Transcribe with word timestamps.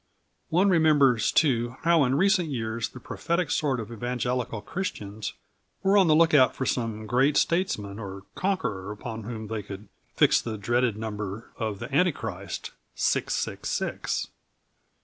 One 0.49 0.67
remembers, 0.69 1.31
too, 1.31 1.75
how 1.83 2.03
in 2.05 2.15
recent 2.15 2.49
years 2.49 2.89
the 2.89 2.99
prophetic 2.99 3.51
sort 3.51 3.79
of 3.79 3.91
evangelical 3.91 4.59
Christians 4.63 5.33
were 5.83 5.95
on 5.95 6.07
the 6.07 6.15
look 6.15 6.33
out 6.33 6.55
for 6.55 6.65
some 6.65 7.05
great 7.05 7.37
statesman 7.37 7.99
or 7.99 8.23
conqueror 8.33 8.91
upon 8.91 9.25
whom 9.25 9.45
they 9.45 9.61
could 9.61 9.89
fix 10.15 10.41
the 10.41 10.57
dreaded 10.57 10.97
number 10.97 11.51
of 11.55 11.77
the 11.77 11.95
Antichrist, 11.95 12.71
666. 12.95 14.29